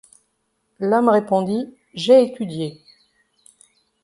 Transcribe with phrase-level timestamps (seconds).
[0.79, 2.81] L’homme répondit:— J’ai étudié.